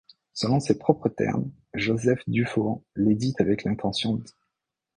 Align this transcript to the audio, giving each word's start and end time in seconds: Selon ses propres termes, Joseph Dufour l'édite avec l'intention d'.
Selon 0.33 0.59
ses 0.59 0.79
propres 0.79 1.09
termes, 1.09 1.51
Joseph 1.75 2.23
Dufour 2.25 2.81
l'édite 2.95 3.39
avec 3.39 3.63
l'intention 3.63 4.15
d'. 4.15 4.25